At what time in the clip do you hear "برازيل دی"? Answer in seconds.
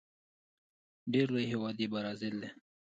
1.93-2.49